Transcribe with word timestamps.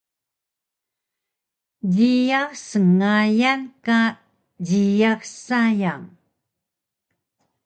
Jiyax 1.93 2.51
sngayan 2.71 3.61
ka 3.85 3.99
jiyax 4.67 5.21
sayang 5.45 6.03